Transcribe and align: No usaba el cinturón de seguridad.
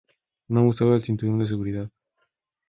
No 0.47 0.65
usaba 0.65 0.95
el 0.95 1.03
cinturón 1.03 1.37
de 1.37 1.45
seguridad. 1.45 1.91